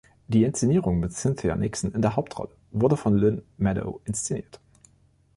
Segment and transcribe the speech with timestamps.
[0.29, 4.59] Die Inszenierung mit Cynthia Nixon in der Hauptrolle wurde von Lynne Meadow inszeniert.